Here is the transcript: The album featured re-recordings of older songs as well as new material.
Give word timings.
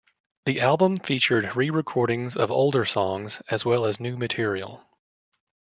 The 0.45 0.61
album 0.61 0.97
featured 0.97 1.55
re-recordings 1.55 2.35
of 2.35 2.49
older 2.49 2.85
songs 2.85 3.39
as 3.49 3.65
well 3.65 3.85
as 3.85 3.99
new 3.99 4.17
material. 4.17 4.83